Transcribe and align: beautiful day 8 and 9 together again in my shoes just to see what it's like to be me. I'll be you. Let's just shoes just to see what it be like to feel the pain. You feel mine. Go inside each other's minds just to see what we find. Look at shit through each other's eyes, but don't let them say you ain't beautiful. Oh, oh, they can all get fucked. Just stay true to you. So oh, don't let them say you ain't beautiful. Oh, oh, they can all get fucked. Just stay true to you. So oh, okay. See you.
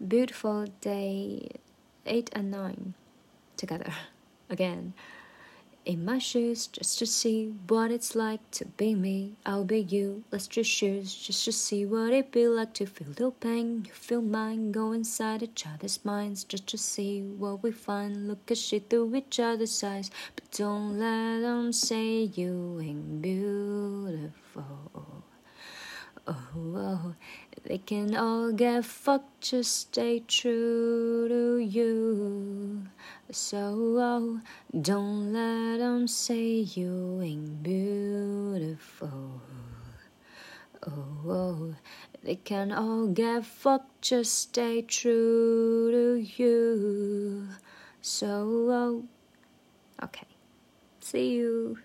beautiful 0.00 0.66
day 0.80 1.48
8 2.04 2.30
and 2.32 2.50
9 2.50 2.94
together 3.56 3.92
again 4.50 4.94
in 5.86 6.04
my 6.04 6.18
shoes 6.18 6.66
just 6.66 6.98
to 6.98 7.06
see 7.06 7.46
what 7.68 7.92
it's 7.92 8.16
like 8.16 8.40
to 8.50 8.64
be 8.64 8.94
me. 8.94 9.34
I'll 9.46 9.64
be 9.64 9.80
you. 9.80 10.24
Let's 10.32 10.48
just 10.48 10.68
shoes 10.68 11.14
just 11.14 11.44
to 11.44 11.52
see 11.52 11.86
what 11.86 12.12
it 12.12 12.32
be 12.32 12.48
like 12.48 12.74
to 12.74 12.86
feel 12.86 13.12
the 13.12 13.30
pain. 13.30 13.84
You 13.86 13.92
feel 13.92 14.20
mine. 14.20 14.72
Go 14.72 14.90
inside 14.90 15.44
each 15.44 15.64
other's 15.64 16.04
minds 16.04 16.42
just 16.42 16.66
to 16.68 16.76
see 16.76 17.22
what 17.22 17.62
we 17.62 17.70
find. 17.70 18.26
Look 18.26 18.50
at 18.50 18.58
shit 18.58 18.90
through 18.90 19.14
each 19.14 19.38
other's 19.38 19.82
eyes, 19.84 20.10
but 20.34 20.50
don't 20.50 20.98
let 20.98 21.40
them 21.40 21.72
say 21.72 22.22
you 22.34 22.80
ain't 22.82 23.22
beautiful. 23.22 24.85
Oh, 26.28 26.34
oh, 26.74 27.14
they 27.62 27.78
can 27.78 28.16
all 28.16 28.50
get 28.50 28.84
fucked. 28.84 29.42
Just 29.42 29.76
stay 29.76 30.24
true 30.26 31.28
to 31.28 31.58
you. 31.58 32.82
So 33.30 33.96
oh, 34.00 34.40
don't 34.80 35.32
let 35.32 35.78
them 35.78 36.08
say 36.08 36.66
you 36.66 37.20
ain't 37.22 37.62
beautiful. 37.62 39.40
Oh, 40.84 41.30
oh, 41.30 41.74
they 42.24 42.34
can 42.34 42.72
all 42.72 43.06
get 43.06 43.46
fucked. 43.46 44.02
Just 44.02 44.34
stay 44.34 44.82
true 44.82 45.92
to 45.92 46.42
you. 46.42 47.48
So 48.00 48.26
oh, 48.68 49.04
okay. 50.02 50.26
See 51.00 51.34
you. 51.34 51.78